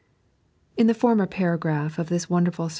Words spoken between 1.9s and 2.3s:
of thia